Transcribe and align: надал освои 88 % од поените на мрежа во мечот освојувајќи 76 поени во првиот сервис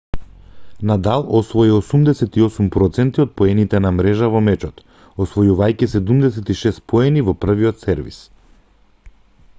надал 0.91 1.25
освои 1.39 1.73
88 1.73 3.11
% 3.11 3.21
од 3.25 3.35
поените 3.41 3.83
на 3.87 3.93
мрежа 3.99 4.31
во 4.37 4.43
мечот 4.49 4.83
освојувајќи 5.27 5.91
76 5.95 6.83
поени 6.95 7.27
во 7.29 7.39
првиот 7.45 7.87
сервис 7.89 8.23